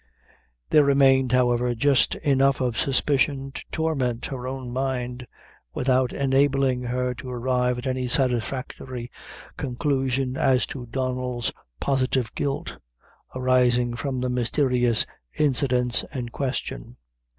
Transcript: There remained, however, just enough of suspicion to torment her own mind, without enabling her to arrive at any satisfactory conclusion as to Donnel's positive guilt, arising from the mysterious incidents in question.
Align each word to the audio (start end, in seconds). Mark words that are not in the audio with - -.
There 0.71 0.83
remained, 0.83 1.31
however, 1.31 1.75
just 1.75 2.15
enough 2.15 2.59
of 2.59 2.75
suspicion 2.75 3.51
to 3.51 3.63
torment 3.71 4.25
her 4.25 4.47
own 4.47 4.71
mind, 4.73 5.27
without 5.75 6.11
enabling 6.11 6.81
her 6.81 7.13
to 7.13 7.29
arrive 7.29 7.77
at 7.77 7.85
any 7.85 8.07
satisfactory 8.07 9.11
conclusion 9.57 10.37
as 10.37 10.65
to 10.73 10.87
Donnel's 10.87 11.53
positive 11.79 12.33
guilt, 12.33 12.77
arising 13.35 13.95
from 13.95 14.19
the 14.19 14.29
mysterious 14.29 15.05
incidents 15.37 16.03
in 16.11 16.29
question. 16.29 16.97